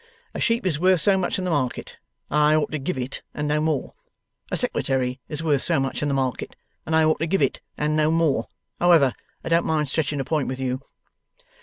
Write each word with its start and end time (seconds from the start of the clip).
A 0.33 0.39
sheep 0.39 0.65
is 0.65 0.79
worth 0.79 0.99
so 0.99 1.15
much 1.15 1.37
in 1.37 1.45
the 1.45 1.51
market, 1.51 1.97
and 2.31 2.39
I 2.39 2.55
ought 2.55 2.71
to 2.71 2.79
give 2.79 2.97
it 2.97 3.21
and 3.35 3.47
no 3.47 3.61
more. 3.61 3.93
A 4.49 4.57
secretary 4.57 5.19
is 5.29 5.43
worth 5.43 5.61
so 5.61 5.79
much 5.79 6.01
in 6.01 6.07
the 6.07 6.15
market, 6.15 6.55
and 6.87 6.95
I 6.95 7.03
ought 7.03 7.19
to 7.19 7.27
give 7.27 7.43
it 7.43 7.61
and 7.77 7.95
no 7.95 8.09
more. 8.09 8.47
However, 8.79 9.13
I 9.43 9.49
don't 9.49 9.63
mind 9.63 9.89
stretching 9.89 10.19
a 10.19 10.23
point 10.25 10.47
with 10.47 10.59
you. 10.59 10.81